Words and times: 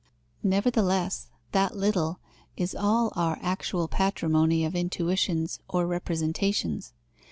Nevertheless, 0.41 1.27
that 1.51 1.77
little 1.77 2.17
is 2.57 2.73
all 2.73 3.13
our 3.15 3.37
actual 3.43 3.87
patrimony 3.87 4.65
of 4.65 4.75
intuitions 4.75 5.59
or 5.69 5.85
representations. 5.85 6.93